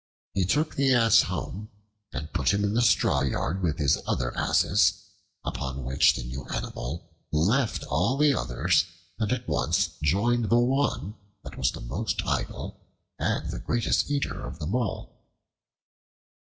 He 0.33 0.45
took 0.45 0.73
the 0.73 0.95
Ass 0.95 1.21
home 1.21 1.69
and 2.11 2.33
put 2.33 2.51
him 2.55 2.63
in 2.63 2.73
the 2.73 2.81
straw 2.81 3.21
yard 3.21 3.61
with 3.61 3.77
his 3.77 3.99
other 4.07 4.35
Asses, 4.35 4.95
upon 5.45 5.83
which 5.83 6.15
the 6.15 6.23
new 6.23 6.43
animal 6.47 7.13
left 7.31 7.83
all 7.83 8.17
the 8.17 8.33
others 8.33 8.85
and 9.19 9.31
at 9.31 9.47
once 9.47 9.89
joined 10.01 10.45
the 10.49 10.57
one 10.57 11.13
that 11.43 11.55
was 11.55 11.79
most 11.79 12.25
idle 12.25 12.81
and 13.19 13.51
the 13.51 13.59
greatest 13.59 14.09
eater 14.09 14.41
of 14.43 14.57
them 14.57 14.73
all. 14.73 15.21